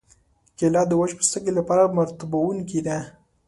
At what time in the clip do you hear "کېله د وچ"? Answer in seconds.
0.57-1.11